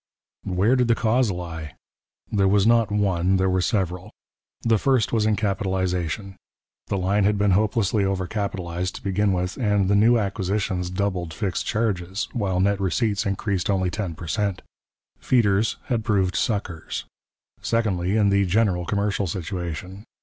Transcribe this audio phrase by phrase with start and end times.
[0.47, 1.75] Where did the cause lie?
[2.31, 4.09] There was not one; there were several.
[4.63, 6.37] The first was in capitalization.
[6.87, 11.35] The line had been hopelessly over capitalized to begin with, and the new acquisitions doubled
[11.35, 14.63] fixed charges, while net receipts increased only ten per cent;
[15.19, 17.05] feeders had proved suckers.
[17.61, 20.03] Secondly, in the general commercial situation.